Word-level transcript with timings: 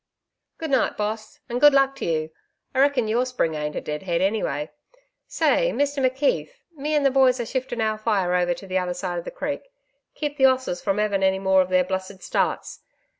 'Good 0.57 0.71
night, 0.71 0.97
boss 0.97 1.37
and 1.47 1.61
good 1.61 1.75
luck 1.75 1.95
to 1.97 2.05
you. 2.05 2.31
I 2.73 2.79
reckon 2.79 3.07
your 3.07 3.23
spring 3.23 3.53
ain't 3.53 3.75
a 3.75 3.81
dead 3.81 4.01
head, 4.01 4.19
anyway.... 4.19 4.71
Say, 5.27 5.69
Mr 5.71 6.03
McKeith, 6.03 6.49
me 6.75 6.95
and 6.95 7.05
the 7.05 7.11
boys 7.11 7.39
are 7.39 7.45
shifting 7.45 7.81
our 7.81 7.99
fire 7.99 8.33
over 8.33 8.55
to 8.55 8.65
the 8.65 8.79
other 8.79 8.95
side 8.95 9.19
of 9.19 9.25
the 9.25 9.29
creek.... 9.29 9.61
Keep 10.15 10.37
the 10.37 10.45
'osses 10.47 10.81
from 10.81 10.97
hevin' 10.97 11.21
any 11.21 11.37
more 11.37 11.61
of 11.61 11.69
their 11.69 11.83
blessed 11.83 12.23
starts.... 12.23 12.79